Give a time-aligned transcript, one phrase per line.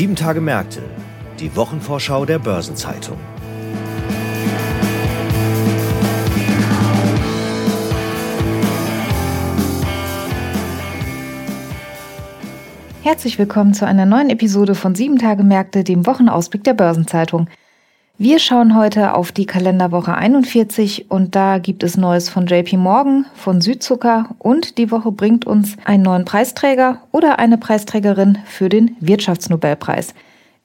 [0.00, 0.80] Sieben Tage Märkte,
[1.40, 3.18] die Wochenvorschau der Börsenzeitung.
[13.02, 17.48] Herzlich willkommen zu einer neuen Episode von Sieben Tage Märkte, dem Wochenausblick der Börsenzeitung.
[18.22, 23.24] Wir schauen heute auf die Kalenderwoche 41 und da gibt es Neues von JP Morgan,
[23.32, 28.94] von Südzucker und die Woche bringt uns einen neuen Preisträger oder eine Preisträgerin für den
[29.00, 30.12] Wirtschaftsnobelpreis.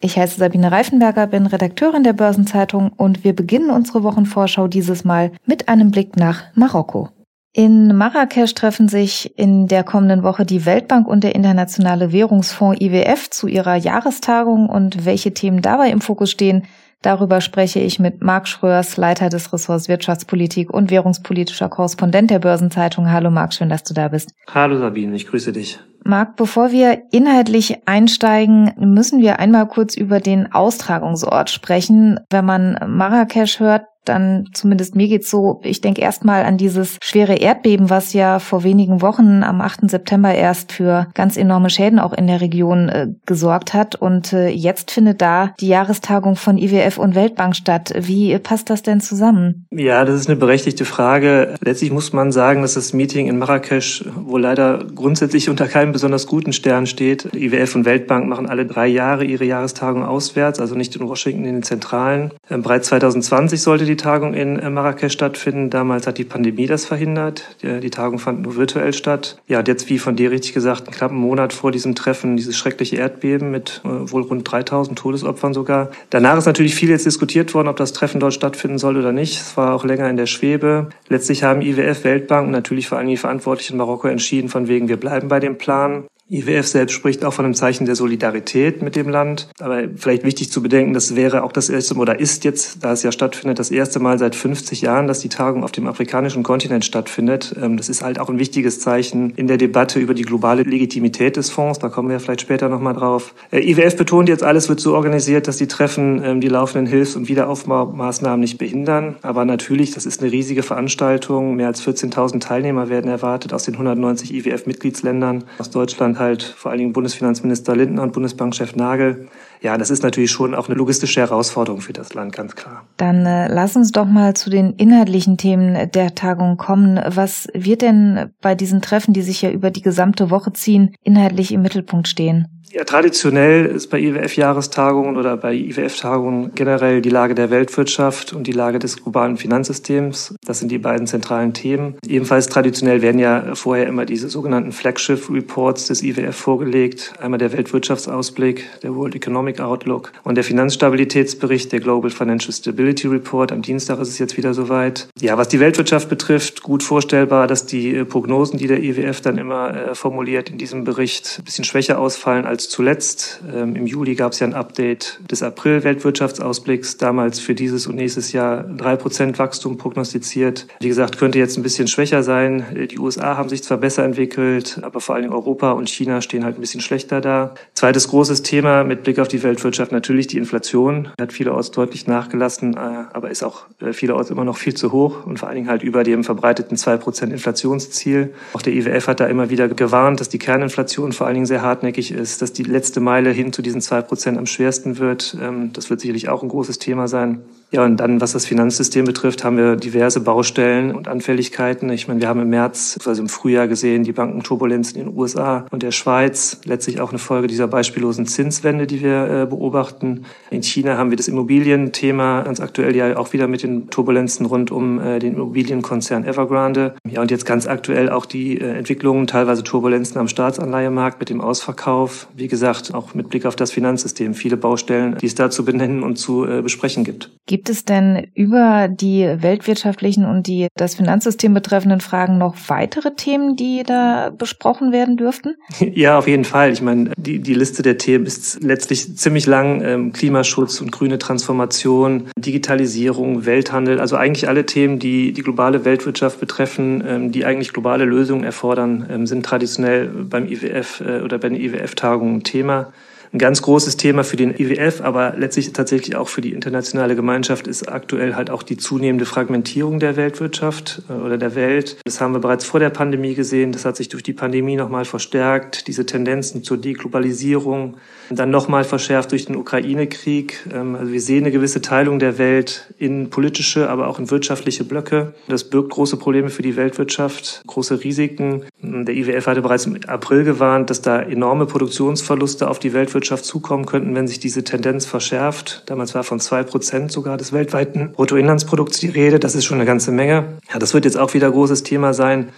[0.02, 5.32] Ich heiße Sabine Reifenberger, bin Redakteurin der Börsenzeitung und wir beginnen unsere Wochenvorschau dieses Mal
[5.46, 7.08] mit einem Blick nach Marokko.
[7.54, 13.30] In Marrakesch treffen sich in der kommenden Woche die Weltbank und der Internationale Währungsfonds IWF
[13.30, 16.64] zu ihrer Jahrestagung und welche Themen dabei im Fokus stehen,
[17.06, 23.12] Darüber spreche ich mit Marc Schröers, Leiter des Ressorts Wirtschaftspolitik und währungspolitischer Korrespondent der Börsenzeitung.
[23.12, 24.32] Hallo Marc, schön, dass du da bist.
[24.52, 25.80] Hallo Sabine, ich grüße dich.
[26.04, 32.20] Marc, bevor wir inhaltlich einsteigen, müssen wir einmal kurz über den Austragungsort sprechen.
[32.32, 37.36] Wenn man Marrakesch hört, dann zumindest mir geht's so, ich denke erstmal an dieses schwere
[37.36, 39.90] Erdbeben, was ja vor wenigen Wochen am 8.
[39.90, 43.96] September erst für ganz enorme Schäden auch in der Region äh, gesorgt hat.
[43.96, 47.94] Und äh, jetzt findet da die Jahrestagung von IWF und Weltbank statt.
[47.98, 49.66] Wie passt das denn zusammen?
[49.72, 51.56] Ja, das ist eine berechtigte Frage.
[51.62, 56.28] Letztlich muss man sagen, dass das Meeting in Marrakesch wohl leider grundsätzlich unter keinem besonders
[56.28, 57.30] guten Stern steht.
[57.34, 61.54] IWF und Weltbank machen alle drei Jahre ihre Jahrestagung auswärts, also nicht in Washington in
[61.56, 62.32] den Zentralen.
[62.50, 65.70] Ähm, bereits 2020 sollte die die Tagung in äh, Marrakesch stattfinden.
[65.70, 67.56] Damals hat die Pandemie das verhindert.
[67.62, 69.38] Die Tagung fand nur virtuell statt.
[69.48, 72.58] Ja, und jetzt, wie von dir richtig gesagt, einen knappen Monat vor diesem Treffen, dieses
[72.58, 75.92] schreckliche Erdbeben mit äh, wohl rund 3000 Todesopfern sogar.
[76.10, 79.40] Danach ist natürlich viel jetzt diskutiert worden, ob das Treffen dort stattfinden soll oder nicht.
[79.40, 80.90] Es war auch länger in der Schwebe.
[81.08, 84.90] Letztlich haben IWF, Weltbank und natürlich vor allem die Verantwortlichen in Marokko entschieden, von wegen,
[84.90, 86.06] wir bleiben bei dem Plan.
[86.28, 89.48] IWF selbst spricht auch von einem Zeichen der Solidarität mit dem Land.
[89.60, 93.04] Aber vielleicht wichtig zu bedenken, das wäre auch das erste oder ist jetzt, da es
[93.04, 96.84] ja stattfindet, das erste Mal seit 50 Jahren, dass die Tagung auf dem afrikanischen Kontinent
[96.84, 97.56] stattfindet.
[97.62, 101.38] Ähm, das ist halt auch ein wichtiges Zeichen in der Debatte über die globale Legitimität
[101.38, 101.78] des Fonds.
[101.78, 103.36] Da kommen wir vielleicht später nochmal drauf.
[103.52, 107.16] Äh, IWF betont jetzt, alles wird so organisiert, dass die Treffen ähm, die laufenden Hilfs-
[107.16, 109.18] und Wiederaufbaumaßnahmen nicht behindern.
[109.22, 111.56] Aber natürlich, das ist eine riesige Veranstaltung.
[111.56, 116.72] Mehr als 14.000 Teilnehmer werden erwartet aus den 190 IWF-Mitgliedsländern, aus Deutschland Deutschland halt vor
[116.72, 119.28] allen Dingen Bundesfinanzminister Lindner und Bundesbankchef Nagel.
[119.62, 122.86] Ja, das ist natürlich schon auch eine logistische Herausforderung für das Land, ganz klar.
[122.98, 127.00] Dann äh, lass uns doch mal zu den inhaltlichen Themen der Tagung kommen.
[127.08, 131.52] Was wird denn bei diesen Treffen, die sich ja über die gesamte Woche ziehen, inhaltlich
[131.52, 132.48] im Mittelpunkt stehen?
[132.76, 138.52] Ja, traditionell ist bei IWF-Jahrestagungen oder bei IWF-Tagungen generell die Lage der Weltwirtschaft und die
[138.52, 140.36] Lage des globalen Finanzsystems.
[140.46, 141.96] Das sind die beiden zentralen Themen.
[142.06, 147.14] Ebenfalls traditionell werden ja vorher immer diese sogenannten Flagship-Reports des IWF vorgelegt.
[147.18, 153.54] Einmal der Weltwirtschaftsausblick, der World Economic Outlook und der Finanzstabilitätsbericht, der Global Financial Stability Report.
[153.54, 155.08] Am Dienstag ist es jetzt wieder soweit.
[155.22, 159.74] Ja, was die Weltwirtschaft betrifft, gut vorstellbar, dass die Prognosen, die der IWF dann immer
[159.74, 163.42] äh, formuliert in diesem Bericht, ein bisschen schwächer ausfallen als zuletzt.
[163.54, 168.32] Ähm, Im Juli gab es ja ein Update des April-Weltwirtschaftsausblicks, damals für dieses und nächstes
[168.32, 170.68] Jahr drei Prozent Wachstum prognostiziert.
[170.80, 172.66] Wie gesagt, könnte jetzt ein bisschen schwächer sein.
[172.92, 176.58] Die USA haben sich zwar besser entwickelt, aber vor allem Europa und China stehen halt
[176.58, 177.54] ein bisschen schlechter da.
[177.74, 181.10] Zweites großes Thema mit Blick auf die Weltwirtschaft natürlich die Inflation.
[181.20, 185.26] Hat vielerorts deutlich nachgelassen, äh, aber ist auch äh, vielerorts immer noch viel zu hoch
[185.26, 188.34] und vor allen Dingen halt über dem verbreiteten zwei Prozent Inflationsziel.
[188.54, 191.62] Auch der IWF hat da immer wieder gewarnt, dass die Kerninflation vor allen Dingen sehr
[191.62, 195.36] hartnäckig ist, dass die letzte Meile hin zu diesen zwei Prozent am schwersten wird.
[195.42, 197.42] Ähm, das wird sicherlich auch ein großes Thema sein.
[197.72, 201.90] Ja, und dann, was das Finanzsystem betrifft, haben wir diverse Baustellen und Anfälligkeiten.
[201.90, 205.66] Ich meine, wir haben im März, also im Frühjahr gesehen, die Bankenturbulenzen in den USA
[205.72, 206.62] und der Schweiz.
[206.64, 210.26] Letztlich auch eine Folge dieser beispiellosen Zinswende, die wir äh, beobachten.
[210.52, 214.72] In China haben wir das Immobilienthema, ganz aktuell ja auch wieder mit den Turbulenzen rund
[214.72, 216.96] um äh, den Immobilienkonzern Evergrande.
[217.10, 221.42] Ja, und jetzt ganz aktuell auch die äh, Entwicklungen, teilweise Turbulenzen am Staatsanleihemarkt mit dem
[221.42, 222.28] Ausverkauf.
[222.36, 224.34] Wie gesagt, auch mit Blick auf das Finanzsystem.
[224.36, 227.32] Viele Baustellen, die es da zu benennen und zu äh, besprechen gibt.
[227.56, 233.56] Gibt es denn über die weltwirtschaftlichen und die das Finanzsystem betreffenden Fragen noch weitere Themen,
[233.56, 235.56] die da besprochen werden dürften?
[235.96, 236.74] Ja, auf jeden Fall.
[236.74, 239.82] Ich meine, die, die Liste der Themen ist letztlich ziemlich lang.
[239.82, 246.42] Ähm, Klimaschutz und grüne Transformation, Digitalisierung, Welthandel, also eigentlich alle Themen, die die globale Weltwirtschaft
[246.42, 251.48] betreffen, ähm, die eigentlich globale Lösungen erfordern, ähm, sind traditionell beim IWF äh, oder bei
[251.48, 252.92] den IWF-Tagungen Thema.
[253.36, 257.68] Ein ganz großes Thema für den IWF, aber letztlich tatsächlich auch für die internationale Gemeinschaft
[257.68, 261.98] ist aktuell halt auch die zunehmende Fragmentierung der Weltwirtschaft äh, oder der Welt.
[262.06, 263.74] Das haben wir bereits vor der Pandemie gesehen.
[263.74, 265.88] Das hat sich durch die Pandemie nochmal verstärkt.
[265.88, 267.98] Diese Tendenzen zur Deglobalisierung,
[268.30, 270.68] dann nochmal verschärft durch den Ukraine-Krieg.
[270.74, 274.86] Ähm, also wir sehen eine gewisse Teilung der Welt in politische, aber auch in wirtschaftliche
[274.86, 275.34] Blöcke.
[275.50, 278.64] Das birgt große Probleme für die Weltwirtschaft, große Risiken.
[279.06, 283.86] Der IWF hatte bereits im April gewarnt, dass da enorme Produktionsverluste auf die Weltwirtschaft zukommen
[283.86, 285.84] könnten, wenn sich diese Tendenz verschärft.
[285.88, 289.40] Damals war von zwei Prozent sogar des weltweiten Bruttoinlandsprodukts die Rede.
[289.40, 290.60] Das ist schon eine ganze Menge.
[290.72, 292.50] Ja, das wird jetzt auch wieder großes Thema sein.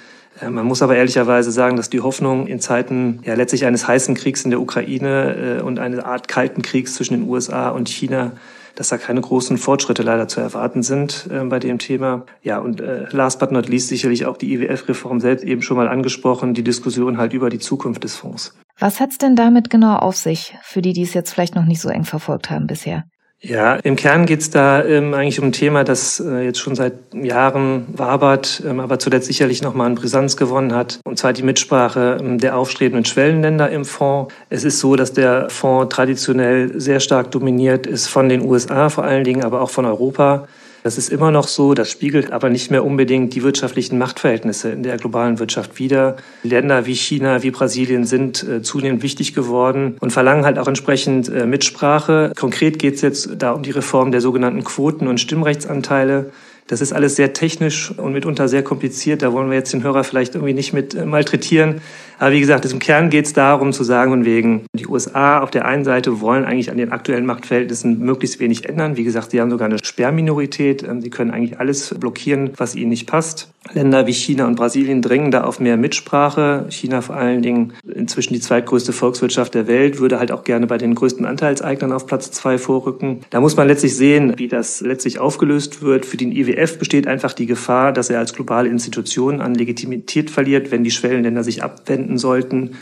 [0.41, 4.15] Äh, man muss aber ehrlicherweise sagen, dass die Hoffnung in Zeiten ja letztlich eines heißen
[4.15, 8.33] Kriegs in der Ukraine äh, und eine Art kalten Kriegs zwischen den USA und China
[8.77, 12.25] dass da keine großen Fortschritte leider zu erwarten sind äh, bei dem Thema.
[12.43, 15.87] Ja, und äh, last but not least sicherlich auch die IWF-Reform selbst eben schon mal
[15.87, 18.55] angesprochen, die Diskussion halt über die Zukunft des Fonds.
[18.79, 21.81] Was hat's denn damit genau auf sich, für die, die es jetzt vielleicht noch nicht
[21.81, 23.05] so eng verfolgt haben bisher?
[23.39, 26.93] Ja, im Kern geht's da ähm, eigentlich um ein Thema, das äh, jetzt schon seit
[27.13, 32.17] Jahren wabert, ähm, aber zuletzt sicherlich nochmal an Brisanz gewonnen hat, und zwar die Mitsprache
[32.19, 34.33] ähm, der aufstrebenden Schwellenländer im Fonds.
[34.49, 39.03] Es ist so, dass der Fonds traditionell sehr stark dominiert ist von den USA vor
[39.03, 40.47] allen Dingen, aber auch von Europa.
[40.87, 44.83] Das ist immer noch so, das spiegelt aber nicht mehr unbedingt die wirtschaftlichen Machtverhältnisse in
[44.83, 46.15] der globalen Wirtschaft wider.
[46.43, 51.27] Länder wie China, wie Brasilien sind äh, zunehmend wichtig geworden und verlangen halt auch entsprechend
[51.27, 52.31] äh, Mitsprache.
[52.39, 56.31] Konkret geht es jetzt da um die Reform der sogenannten Quoten und Stimmrechtsanteile.
[56.67, 59.23] Das ist alles sehr technisch und mitunter sehr kompliziert.
[59.23, 61.81] Da wollen wir jetzt den Hörer vielleicht irgendwie nicht mit äh, malträtieren.
[62.19, 65.51] Aber wie gesagt, im Kern geht es darum zu sagen, von wegen, die USA auf
[65.51, 68.97] der einen Seite wollen eigentlich an den aktuellen Machtverhältnissen möglichst wenig ändern.
[68.97, 70.81] Wie gesagt, sie haben sogar eine Sperrminorität.
[70.83, 73.51] Ähm, sie können eigentlich alles blockieren, was ihnen nicht passt.
[73.73, 76.65] Länder wie China und Brasilien drängen da auf mehr Mitsprache.
[76.69, 80.77] China vor allen Dingen inzwischen die zweitgrößte Volkswirtschaft der Welt, würde halt auch gerne bei
[80.77, 83.21] den größten Anteilseignern auf Platz zwei vorrücken.
[83.29, 86.05] Da muss man letztlich sehen, wie das letztlich aufgelöst wird.
[86.05, 90.71] Für den IWF besteht einfach die Gefahr, dass er als globale Institution an Legitimität verliert,
[90.71, 92.77] wenn die Schwellenländer sich abwenden finden sollten.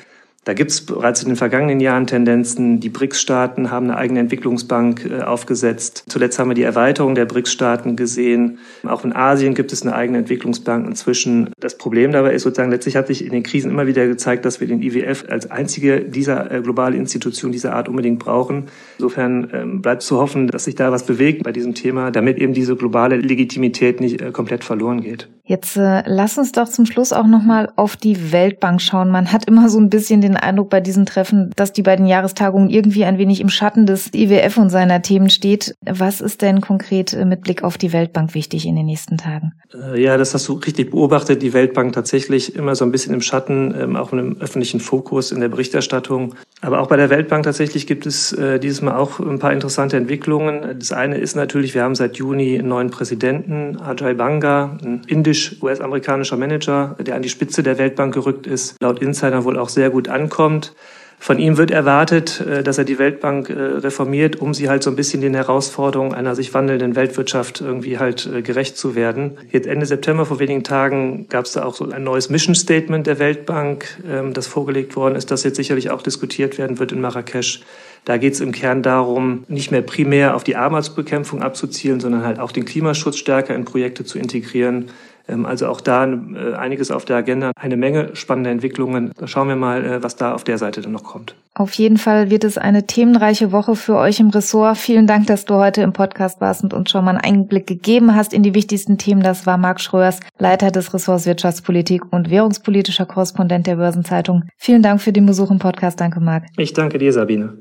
[0.46, 2.80] Da gibt es bereits in den vergangenen Jahren Tendenzen.
[2.80, 6.04] Die BRICS-Staaten haben eine eigene Entwicklungsbank äh, aufgesetzt.
[6.08, 8.60] Zuletzt haben wir die Erweiterung der BRICS-Staaten gesehen.
[8.88, 11.50] Auch in Asien gibt es eine eigene Entwicklungsbank inzwischen.
[11.60, 14.62] Das Problem dabei ist sozusagen, letztlich hat sich in den Krisen immer wieder gezeigt, dass
[14.62, 18.68] wir den IWF als einzige dieser äh, globale Institution dieser Art unbedingt brauchen.
[19.00, 22.54] Insofern ähm, bleibt zu hoffen, dass sich da was bewegt bei diesem Thema, damit eben
[22.54, 25.28] diese globale Legitimität nicht äh, komplett verloren geht.
[25.48, 29.12] Jetzt äh, lass uns doch zum Schluss auch nochmal auf die Weltbank schauen.
[29.12, 32.70] Man hat immer so ein bisschen den Eindruck bei diesen Treffen, dass die beiden Jahrestagungen
[32.70, 35.76] irgendwie ein wenig im Schatten des IWF und seiner Themen steht.
[35.86, 39.54] Was ist denn konkret äh, mit Blick auf die Weltbank wichtig in den nächsten Tagen?
[39.74, 41.42] Äh, ja, das hast du richtig beobachtet.
[41.42, 45.40] Die Weltbank tatsächlich immer so ein bisschen im Schatten, ähm, auch im öffentlichen Fokus in
[45.40, 46.36] der Berichterstattung.
[46.62, 49.98] Aber auch bei der Weltbank tatsächlich gibt es äh, dieses Mal auch ein paar interessante
[49.98, 50.80] Entwicklungen.
[50.80, 55.62] Das eine ist natürlich, wir haben seit Juni einen neuen Präsidenten, Ajay Banga, ein indischer
[55.62, 59.90] US-amerikanischer Manager, der an die Spitze der Weltbank gerückt ist, laut Insider wohl auch sehr
[59.90, 60.74] gut ankommt.
[61.18, 64.90] Von ihm wird erwartet, äh, dass er die Weltbank äh, reformiert, um sie halt so
[64.90, 69.38] ein bisschen den Herausforderungen einer sich wandelnden Weltwirtschaft irgendwie halt äh, gerecht zu werden.
[69.50, 73.08] Jetzt Ende September vor wenigen Tagen gab es da auch so ein neues Mission Statement
[73.08, 77.02] der Weltbank, ähm, das vorgelegt worden ist, das jetzt sicherlich auch diskutiert werden wird in
[77.02, 77.62] Marrakesch.
[78.04, 82.40] Da geht es im Kern darum, nicht mehr primär auf die Armutsbekämpfung abzuzielen, sondern halt
[82.40, 84.92] auch den Klimaschutz stärker in Projekte zu integrieren.
[85.28, 89.12] Ähm, also auch da äh, einiges auf der Agenda, eine Menge spannender Entwicklungen.
[89.26, 91.36] Schauen wir mal, äh, was da auf der Seite dann noch kommt.
[91.54, 94.78] Auf jeden Fall wird es eine themenreiche Woche für euch im Ressort.
[94.78, 98.14] Vielen Dank, dass du heute im Podcast warst und uns schon mal einen Einblick gegeben
[98.14, 99.22] hast in die wichtigsten Themen.
[99.22, 104.44] Das war Marc Schröers, Leiter des Ressorts Wirtschaftspolitik und währungspolitischer Korrespondent der Börsenzeitung.
[104.58, 106.02] Vielen Dank für den Besuch im Podcast.
[106.02, 106.44] Danke, Marc.
[106.58, 107.54] Ich danke dir, Sabine.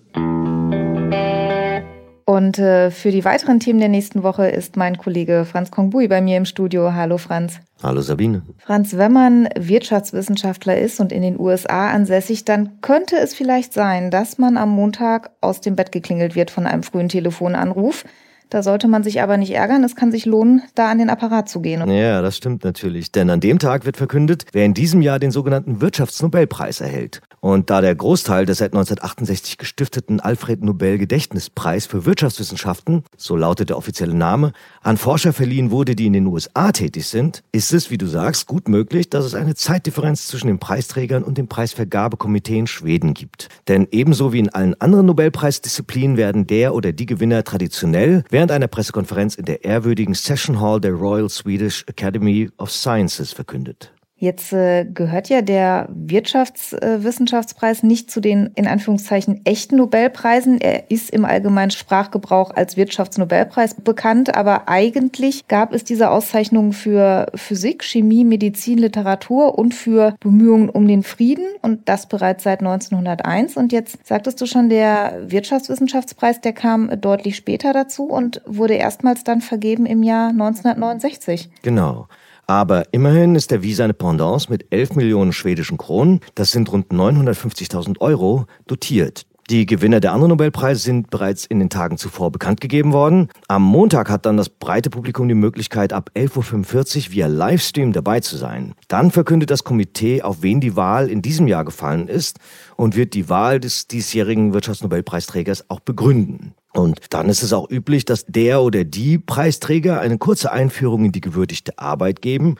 [2.26, 6.22] Und äh, für die weiteren Themen der nächsten Woche ist mein Kollege Franz Kongbui bei
[6.22, 6.94] mir im Studio.
[6.94, 7.60] Hallo Franz.
[7.82, 8.42] Hallo Sabine.
[8.58, 14.10] Franz, wenn man Wirtschaftswissenschaftler ist und in den USA ansässig, dann könnte es vielleicht sein,
[14.10, 18.04] dass man am Montag aus dem Bett geklingelt wird von einem frühen Telefonanruf.
[18.50, 19.84] Da sollte man sich aber nicht ärgern.
[19.84, 21.88] Es kann sich lohnen, da an den Apparat zu gehen.
[21.90, 23.10] Ja, das stimmt natürlich.
[23.10, 27.20] Denn an dem Tag wird verkündet, wer in diesem Jahr den sogenannten Wirtschaftsnobelpreis erhält.
[27.44, 33.68] Und da der Großteil des seit 1968 gestifteten Alfred Nobel Gedächtnispreis für Wirtschaftswissenschaften, so lautet
[33.68, 37.90] der offizielle Name, an Forscher verliehen wurde, die in den USA tätig sind, ist es,
[37.90, 42.60] wie du sagst, gut möglich, dass es eine Zeitdifferenz zwischen den Preisträgern und dem Preisvergabekomitee
[42.60, 43.48] in Schweden gibt.
[43.68, 48.66] Denn ebenso wie in allen anderen Nobelpreisdisziplinen werden der oder die Gewinner traditionell während einer
[48.66, 53.94] Pressekonferenz in der ehrwürdigen Session Hall der Royal Swedish Academy of Sciences verkündet.
[54.16, 60.60] Jetzt äh, gehört ja der Wirtschaftswissenschaftspreis äh, nicht zu den in Anführungszeichen echten Nobelpreisen.
[60.60, 67.26] Er ist im allgemeinen Sprachgebrauch als Wirtschaftsnobelpreis bekannt, aber eigentlich gab es diese Auszeichnung für
[67.34, 73.56] Physik, Chemie, Medizin, Literatur und für Bemühungen um den Frieden und das bereits seit 1901.
[73.56, 79.24] Und jetzt sagtest du schon, der Wirtschaftswissenschaftspreis, der kam deutlich später dazu und wurde erstmals
[79.24, 81.50] dann vergeben im Jahr 1969.
[81.62, 82.06] Genau.
[82.46, 86.88] Aber immerhin ist er wie seine Pendants mit 11 Millionen schwedischen Kronen, das sind rund
[86.92, 89.26] 950.000 Euro, dotiert.
[89.50, 93.28] Die Gewinner der anderen Nobelpreise sind bereits in den Tagen zuvor bekannt gegeben worden.
[93.46, 98.20] Am Montag hat dann das breite Publikum die Möglichkeit, ab 11.45 Uhr via Livestream dabei
[98.20, 98.74] zu sein.
[98.88, 102.38] Dann verkündet das Komitee, auf wen die Wahl in diesem Jahr gefallen ist
[102.76, 106.54] und wird die Wahl des diesjährigen Wirtschaftsnobelpreisträgers auch begründen.
[106.74, 111.12] Und dann ist es auch üblich, dass der oder die Preisträger eine kurze Einführung in
[111.12, 112.56] die gewürdigte Arbeit geben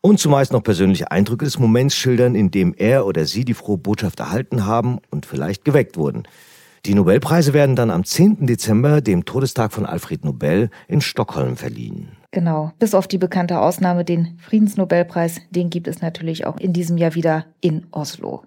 [0.00, 3.78] und zumeist noch persönliche Eindrücke des Moments schildern, in dem er oder sie die frohe
[3.78, 6.22] Botschaft erhalten haben und vielleicht geweckt wurden.
[6.86, 8.46] Die Nobelpreise werden dann am 10.
[8.46, 12.08] Dezember, dem Todestag von Alfred Nobel, in Stockholm verliehen.
[12.30, 16.96] Genau, bis auf die bekannte Ausnahme, den Friedensnobelpreis, den gibt es natürlich auch in diesem
[16.96, 18.44] Jahr wieder in Oslo.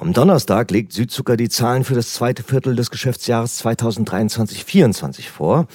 [0.00, 5.66] Am Donnerstag legt Südzucker die Zahlen für das zweite Viertel des Geschäftsjahres 2023-24 vor.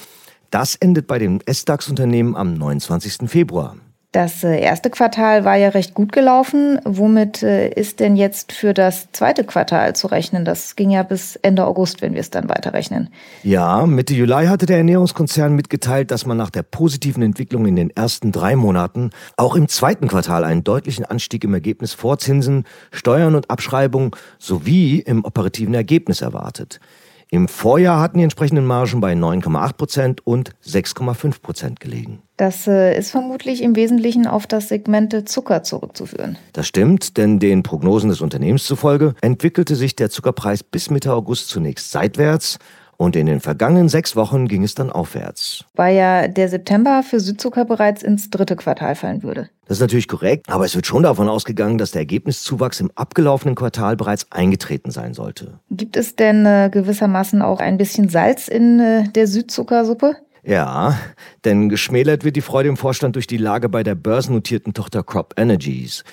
[0.50, 3.30] Das endet bei dem S-DAX-Unternehmen am 29.
[3.30, 3.76] Februar.
[4.12, 6.80] Das äh, erste Quartal war ja recht gut gelaufen.
[6.84, 10.44] Womit äh, ist denn jetzt für das zweite Quartal zu rechnen?
[10.44, 13.10] Das ging ja bis Ende August, wenn wir es dann weiterrechnen.
[13.42, 17.90] Ja, Mitte Juli hatte der Ernährungskonzern mitgeteilt, dass man nach der positiven Entwicklung in den
[17.90, 23.34] ersten drei Monaten auch im zweiten Quartal einen deutlichen Anstieg im Ergebnis vor Zinsen, Steuern
[23.34, 26.80] und Abschreibung sowie im operativen Ergebnis erwartet.
[27.28, 32.22] Im Vorjahr hatten die entsprechenden Margen bei 9,8 Prozent und 6,5 Prozent gelegen.
[32.36, 36.38] Das äh, ist vermutlich im Wesentlichen auf das Segment Zucker zurückzuführen.
[36.52, 41.48] Das stimmt, denn den Prognosen des Unternehmens zufolge entwickelte sich der Zuckerpreis bis Mitte August
[41.48, 42.58] zunächst seitwärts
[42.96, 45.64] und in den vergangenen sechs Wochen ging es dann aufwärts.
[45.74, 49.48] Weil ja der September für Südzucker bereits ins dritte Quartal fallen würde.
[49.66, 53.54] Das ist natürlich korrekt, aber es wird schon davon ausgegangen, dass der Ergebniszuwachs im abgelaufenen
[53.54, 55.58] Quartal bereits eingetreten sein sollte.
[55.70, 60.16] Gibt es denn äh, gewissermaßen auch ein bisschen Salz in äh, der Südzuckersuppe?
[60.44, 60.96] Ja,
[61.44, 65.34] denn geschmälert wird die Freude im Vorstand durch die Lage bei der börsennotierten Tochter Crop
[65.36, 66.04] Energies.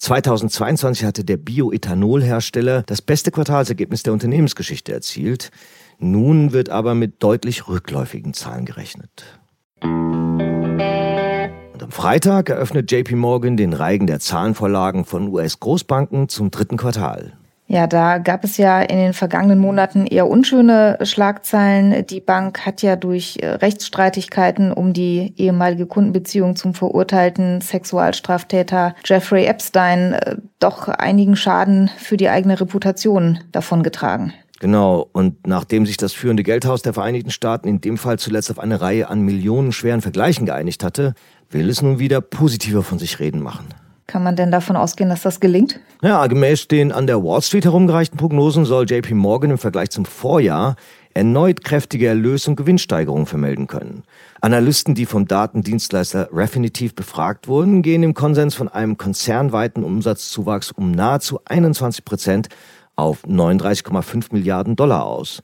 [0.00, 5.50] 2022 hatte der Bioethanolhersteller das beste Quartalsergebnis der Unternehmensgeschichte erzielt.
[6.00, 9.38] Nun wird aber mit deutlich rückläufigen Zahlen gerechnet.
[9.82, 17.34] Und am Freitag eröffnet JP Morgan den Reigen der Zahlenvorlagen von US-Großbanken zum dritten Quartal.
[17.66, 22.04] Ja, da gab es ja in den vergangenen Monaten eher unschöne Schlagzeilen.
[22.06, 29.44] Die Bank hat ja durch äh, Rechtsstreitigkeiten um die ehemalige Kundenbeziehung zum verurteilten Sexualstraftäter Jeffrey
[29.44, 34.32] Epstein äh, doch einigen Schaden für die eigene Reputation davongetragen.
[34.60, 38.58] Genau, und nachdem sich das führende Geldhaus der Vereinigten Staaten in dem Fall zuletzt auf
[38.58, 41.14] eine Reihe an millionenschweren Vergleichen geeinigt hatte,
[41.48, 43.68] will es nun wieder positiver von sich reden machen.
[44.06, 45.80] Kann man denn davon ausgehen, dass das gelingt?
[46.02, 50.04] Ja, gemäß den an der Wall Street herumgereichten Prognosen soll JP Morgan im Vergleich zum
[50.04, 50.76] Vorjahr
[51.14, 54.02] erneut kräftige Erlös- und Gewinnsteigerungen vermelden können.
[54.40, 60.90] Analysten, die vom Datendienstleister Refinitiv befragt wurden, gehen im Konsens von einem konzernweiten Umsatzzuwachs um
[60.90, 62.48] nahezu 21 Prozent
[63.00, 65.42] auf 39,5 Milliarden Dollar aus.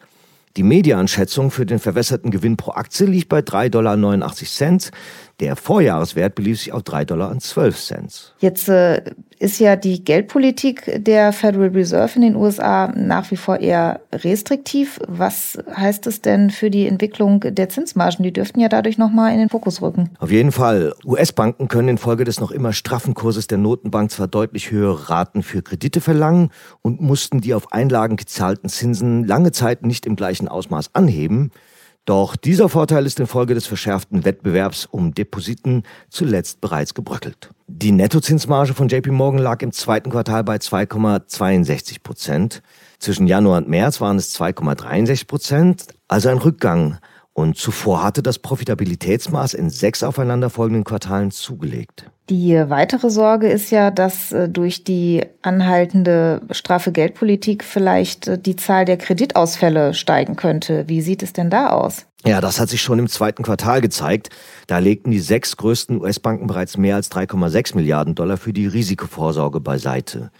[0.57, 4.91] Die Medianschätzung für den verwässerten Gewinn pro Aktie liegt bei 3,89 Dollar.
[5.41, 7.37] Der Vorjahreswert belief sich auf 3,12 Dollar.
[8.39, 9.03] Jetzt äh,
[9.39, 14.99] ist ja die Geldpolitik der Federal Reserve in den USA nach wie vor eher restriktiv.
[15.07, 18.23] Was heißt es denn für die Entwicklung der Zinsmargen?
[18.23, 20.09] Die dürften ja dadurch nochmal in den Fokus rücken.
[20.21, 20.95] Auf jeden Fall.
[21.05, 25.61] US-Banken können infolge des noch immer straffen Kurses der Notenbank zwar deutlich höhere Raten für
[25.61, 26.51] Kredite verlangen
[26.81, 31.51] und mussten die auf Einlagen gezahlten Zinsen lange Zeit nicht im gleichen Ausmaß anheben.
[32.07, 37.51] Doch dieser Vorteil ist infolge des verschärften Wettbewerbs um Depositen zuletzt bereits gebröckelt.
[37.67, 42.63] Die Nettozinsmarge von JP Morgan lag im zweiten Quartal bei 2,62 Prozent.
[43.01, 46.99] Zwischen Januar und März waren es 2,63 Prozent, also ein Rückgang.
[47.37, 52.11] Und zuvor hatte das Profitabilitätsmaß in sechs aufeinanderfolgenden Quartalen zugelegt.
[52.31, 58.57] Die weitere Sorge ist ja, dass äh, durch die anhaltende straffe Geldpolitik vielleicht äh, die
[58.57, 60.89] Zahl der Kreditausfälle steigen könnte.
[60.89, 62.07] Wie sieht es denn da aus?
[62.25, 64.31] Ja, das hat sich schon im zweiten Quartal gezeigt.
[64.67, 69.61] Da legten die sechs größten US-Banken bereits mehr als 3,6 Milliarden Dollar für die Risikovorsorge
[69.61, 70.31] beiseite.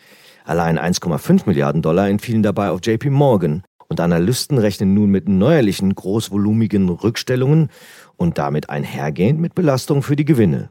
[0.47, 3.65] Allein 1,5 Milliarden Dollar entfielen dabei auf JP Morgan.
[3.89, 7.71] Und Analysten rechnen nun mit neuerlichen großvolumigen Rückstellungen
[8.17, 10.71] und damit einhergehend mit Belastungen für die Gewinne.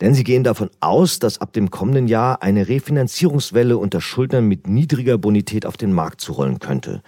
[0.00, 4.66] Denn sie gehen davon aus, dass ab dem kommenden Jahr eine Refinanzierungswelle unter Schuldnern mit
[4.66, 7.02] niedriger Bonität auf den Markt zurollen könnte.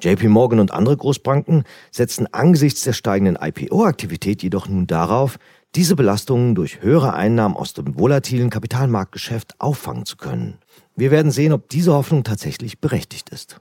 [0.00, 5.38] JP Morgan und andere Großbanken setzen angesichts der steigenden IPO-Aktivität jedoch nun darauf,
[5.74, 10.58] diese Belastungen durch höhere Einnahmen aus dem volatilen Kapitalmarktgeschäft auffangen zu können.
[10.96, 13.60] Wir werden sehen, ob diese Hoffnung tatsächlich berechtigt ist.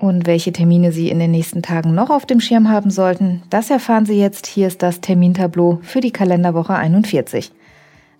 [0.00, 3.70] Und welche Termine Sie in den nächsten Tagen noch auf dem Schirm haben sollten, das
[3.70, 4.46] erfahren Sie jetzt.
[4.46, 7.50] Hier ist das Termintableau für die Kalenderwoche 41.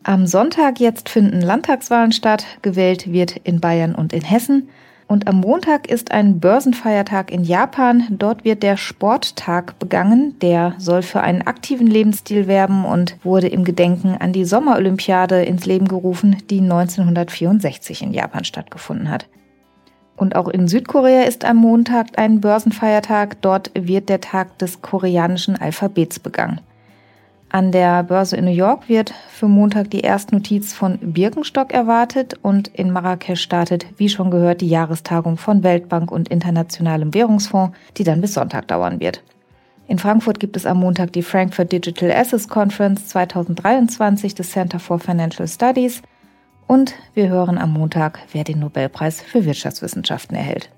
[0.02, 2.46] Am Sonntag jetzt finden Landtagswahlen statt.
[2.62, 4.68] Gewählt wird in Bayern und in Hessen.
[5.06, 8.04] Und am Montag ist ein Börsenfeiertag in Japan.
[8.10, 10.38] Dort wird der Sporttag begangen.
[10.40, 15.64] Der soll für einen aktiven Lebensstil werben und wurde im Gedenken an die Sommerolympiade ins
[15.64, 19.26] Leben gerufen, die 1964 in Japan stattgefunden hat.
[20.18, 23.40] Und auch in Südkorea ist am Montag ein Börsenfeiertag.
[23.40, 26.60] Dort wird der Tag des koreanischen Alphabets begangen.
[27.50, 32.68] An der Börse in New York wird für Montag die Erstnotiz von Birkenstock erwartet und
[32.68, 38.20] in Marrakesch startet, wie schon gehört, die Jahrestagung von Weltbank und Internationalem Währungsfonds, die dann
[38.20, 39.22] bis Sonntag dauern wird.
[39.86, 44.98] In Frankfurt gibt es am Montag die Frankfurt Digital Assets Conference 2023 des Center for
[44.98, 46.02] Financial Studies
[46.68, 50.70] und wir hören am Montag, wer den Nobelpreis für Wirtschaftswissenschaften erhält.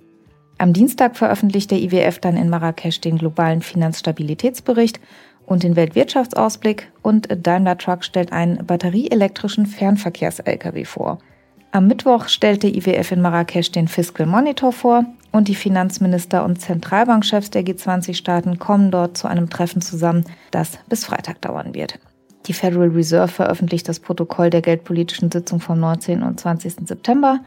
[0.57, 5.01] Am Dienstag veröffentlicht der IWF dann in Marrakesch den globalen Finanzstabilitätsbericht
[5.47, 11.19] und den Weltwirtschaftsausblick und Daimler Truck stellt einen batterieelektrischen Fernverkehrs-Lkw vor.
[11.73, 16.61] Am Mittwoch stellt der IWF in Marrakesch den Fiscal Monitor vor und die Finanzminister und
[16.61, 21.99] Zentralbankchefs der G20-Staaten kommen dort zu einem Treffen zusammen, das bis Freitag dauern wird.
[22.51, 26.25] Die Federal Reserve veröffentlicht das Protokoll der geldpolitischen Sitzung vom 19.
[26.25, 26.79] und 20.
[26.85, 27.39] September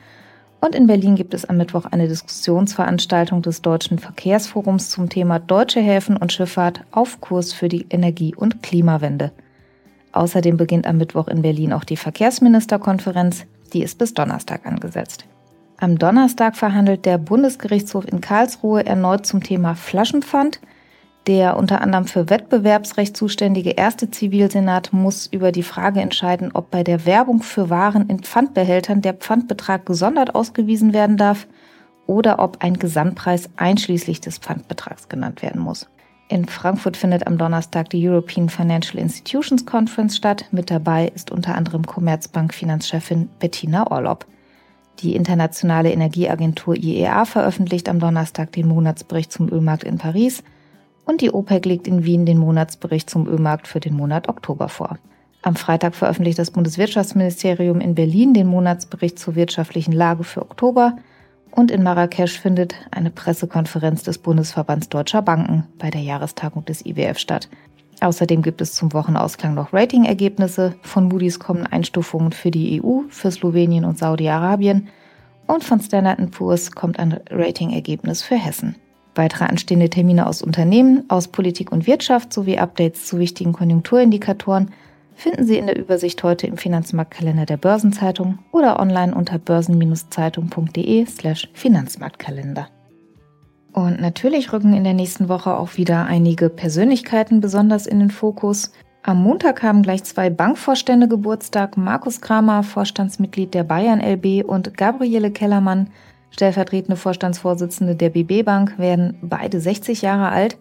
[0.62, 5.82] und in Berlin gibt es am Mittwoch eine Diskussionsveranstaltung des Deutschen Verkehrsforums zum Thema Deutsche
[5.82, 9.34] Häfen und Schifffahrt auf Kurs für die Energie- und Klimawende.
[10.14, 15.26] Außerdem beginnt am Mittwoch in Berlin auch die Verkehrsministerkonferenz, die ist bis Donnerstag angesetzt.
[15.80, 20.62] Am Donnerstag verhandelt der Bundesgerichtshof in Karlsruhe erneut zum Thema Flaschenpfand–
[21.28, 26.84] der unter anderem für Wettbewerbsrecht zuständige erste Zivilsenat muss über die Frage entscheiden, ob bei
[26.84, 31.48] der Werbung für Waren in Pfandbehältern der Pfandbetrag gesondert ausgewiesen werden darf
[32.08, 35.88] oder ob ein Gesamtpreis einschließlich des Pfandbetrags genannt werden muss.
[36.28, 40.46] In Frankfurt findet am Donnerstag die European Financial Institutions Conference statt.
[40.52, 44.26] Mit dabei ist unter anderem Commerzbank-Finanzchefin Bettina Orlob.
[45.00, 50.44] Die internationale Energieagentur IEA veröffentlicht am Donnerstag den Monatsbericht zum Ölmarkt in Paris
[51.06, 54.98] und die OPEC legt in Wien den Monatsbericht zum Ölmarkt für den Monat Oktober vor.
[55.42, 60.98] Am Freitag veröffentlicht das Bundeswirtschaftsministerium in Berlin den Monatsbericht zur wirtschaftlichen Lage für Oktober
[61.52, 67.20] und in Marrakesch findet eine Pressekonferenz des Bundesverbands Deutscher Banken bei der Jahrestagung des IWF
[67.20, 67.50] statt.
[68.00, 70.76] Außerdem gibt es zum Wochenausklang noch Ratingergebnisse.
[70.82, 74.88] Von Moody's kommen Einstufungen für die EU, für Slowenien und Saudi-Arabien
[75.46, 78.76] und von Standard Poor's kommt ein Ratingergebnis für Hessen.
[79.16, 84.72] Weitere anstehende Termine aus Unternehmen, aus Politik und Wirtschaft sowie Updates zu wichtigen Konjunkturindikatoren
[85.16, 92.68] finden Sie in der Übersicht heute im Finanzmarktkalender der Börsenzeitung oder online unter börsen-zeitung.de/slash Finanzmarktkalender.
[93.72, 98.72] Und natürlich rücken in der nächsten Woche auch wieder einige Persönlichkeiten besonders in den Fokus.
[99.02, 101.76] Am Montag haben gleich zwei Bankvorstände Geburtstag.
[101.76, 105.90] Markus Kramer, Vorstandsmitglied der Bayern LB und Gabriele Kellermann,
[106.34, 110.58] stellvertretende Vorstandsvorsitzende der BB Bank, werden beide 60 Jahre alt.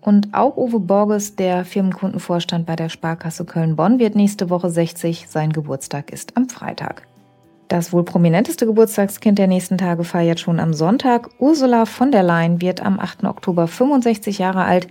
[0.00, 5.26] Und auch Uwe Borges, der Firmenkundenvorstand bei der Sparkasse Köln-Bonn, wird nächste Woche 60.
[5.28, 7.02] Sein Geburtstag ist am Freitag.
[7.68, 11.30] Das wohl prominenteste Geburtstagskind der nächsten Tage feiert schon am Sonntag.
[11.38, 13.24] Ursula von der Leyen wird am 8.
[13.24, 14.88] Oktober 65 Jahre alt.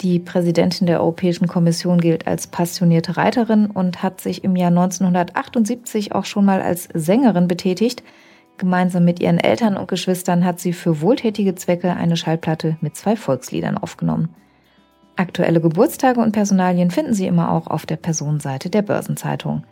[0.00, 6.14] Die Präsidentin der Europäischen Kommission gilt als passionierte Reiterin und hat sich im Jahr 1978
[6.14, 8.02] auch schon mal als Sängerin betätigt.
[8.60, 13.16] Gemeinsam mit ihren Eltern und Geschwistern hat sie für wohltätige Zwecke eine Schallplatte mit zwei
[13.16, 14.34] Volksliedern aufgenommen.
[15.16, 19.64] Aktuelle Geburtstage und Personalien finden Sie immer auch auf der Personenseite der Börsenzeitung.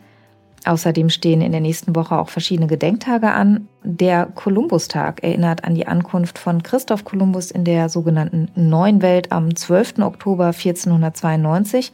[0.65, 3.67] Außerdem stehen in der nächsten Woche auch verschiedene Gedenktage an.
[3.83, 9.55] Der Kolumbustag erinnert an die Ankunft von Christoph Kolumbus in der sogenannten Neuen Welt am
[9.55, 9.99] 12.
[9.99, 11.93] Oktober 1492.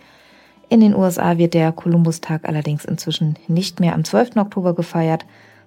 [0.69, 4.37] In den USA wird der Kolumbustag allerdings inzwischen nicht mehr am 12.
[4.37, 5.25] Oktober gefeiert,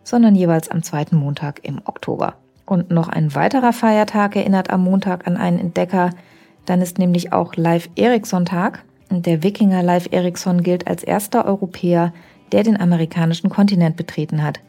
[0.09, 2.35] sondern jeweils am zweiten Montag im Oktober.
[2.65, 6.11] Und noch ein weiterer Feiertag erinnert am Montag an einen Entdecker.
[6.65, 8.85] Dann ist nämlich auch Live Ericsson Tag.
[9.11, 12.13] Und der Wikinger Live Ericsson gilt als erster Europäer,
[12.53, 14.61] der den amerikanischen Kontinent betreten hat.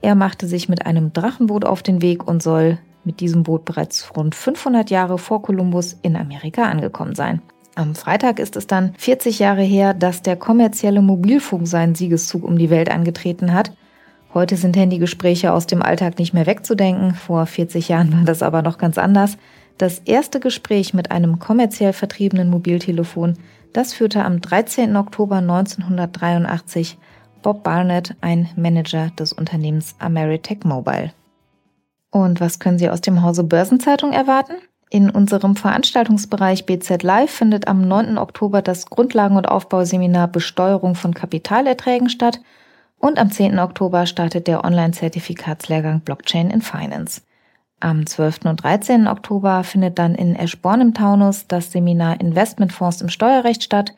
[0.00, 4.16] Er machte sich mit einem Drachenboot auf den Weg und soll mit diesem Boot bereits
[4.16, 7.42] rund 500 Jahre vor Kolumbus in Amerika angekommen sein.
[7.74, 12.58] Am Freitag ist es dann 40 Jahre her, dass der kommerzielle Mobilfunk seinen Siegeszug um
[12.58, 13.72] die Welt angetreten hat.
[14.38, 17.12] Heute sind Handygespräche aus dem Alltag nicht mehr wegzudenken.
[17.12, 19.36] Vor 40 Jahren war das aber noch ganz anders.
[19.78, 23.34] Das erste Gespräch mit einem kommerziell vertriebenen Mobiltelefon,
[23.72, 24.94] das führte am 13.
[24.94, 26.98] Oktober 1983
[27.42, 31.10] Bob Barnett, ein Manager des Unternehmens Ameritech Mobile.
[32.12, 34.52] Und was können Sie aus dem Hause Börsenzeitung erwarten?
[34.88, 38.18] In unserem Veranstaltungsbereich BZ Live findet am 9.
[38.18, 42.38] Oktober das Grundlagen- und Aufbauseminar Besteuerung von Kapitalerträgen statt
[42.98, 43.58] und am 10.
[43.58, 47.22] Oktober startet der Online-Zertifikatslehrgang Blockchain in Finance.
[47.80, 48.40] Am 12.
[48.46, 49.06] und 13.
[49.06, 53.94] Oktober findet dann in Eschborn im Taunus das Seminar Investmentfonds im Steuerrecht statt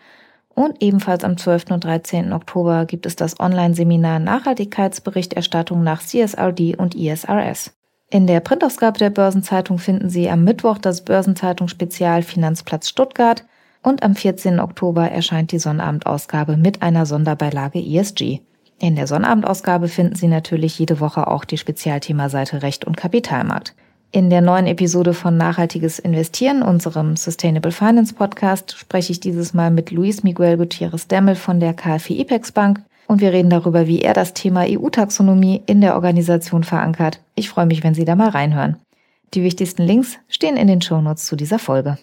[0.54, 1.70] und ebenfalls am 12.
[1.70, 2.32] und 13.
[2.34, 7.72] Oktober gibt es das Online-Seminar Nachhaltigkeitsberichterstattung nach CSRD und ISRS.
[8.10, 13.46] In der Printausgabe der Börsenzeitung finden Sie am Mittwoch das Börsenzeitung Spezial Finanzplatz Stuttgart
[13.82, 14.60] und am 14.
[14.60, 18.40] Oktober erscheint die Sonnabendausgabe mit einer Sonderbeilage ESG.
[18.82, 23.74] In der Sonnabendausgabe finden Sie natürlich jede Woche auch die Spezialthemaseite Recht und Kapitalmarkt.
[24.10, 29.70] In der neuen Episode von Nachhaltiges Investieren, unserem Sustainable Finance Podcast, spreche ich dieses Mal
[29.70, 34.00] mit Luis Miguel Gutierrez Demmel von der KfW IPEX Bank und wir reden darüber, wie
[34.00, 37.20] er das Thema EU-Taxonomie in der Organisation verankert.
[37.34, 38.76] Ich freue mich, wenn Sie da mal reinhören.
[39.34, 41.98] Die wichtigsten Links stehen in den Shownotes zu dieser Folge.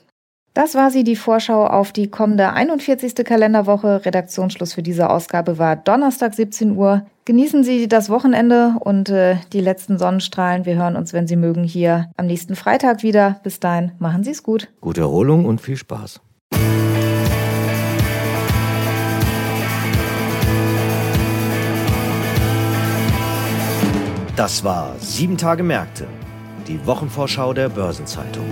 [0.57, 3.13] Das war sie, die Vorschau auf die kommende 41.
[3.23, 4.03] Kalenderwoche.
[4.03, 7.05] Redaktionsschluss für diese Ausgabe war Donnerstag 17 Uhr.
[7.25, 10.65] Genießen Sie das Wochenende und äh, die letzten Sonnenstrahlen.
[10.65, 13.39] Wir hören uns, wenn Sie mögen, hier am nächsten Freitag wieder.
[13.43, 14.69] Bis dahin, machen Sie es gut.
[14.81, 16.21] Gute Erholung und viel Spaß.
[24.35, 26.07] Das war Sieben Tage Märkte,
[26.67, 28.47] die Wochenvorschau der Börsenzeitung.